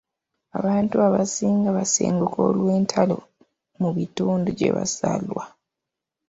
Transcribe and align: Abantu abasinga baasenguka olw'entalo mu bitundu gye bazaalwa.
Abantu 0.59 0.95
abasinga 1.07 1.69
baasenguka 1.77 2.39
olw'entalo 2.49 3.17
mu 3.79 3.89
bitundu 3.97 4.49
gye 4.57 4.69
bazaalwa. 4.75 5.43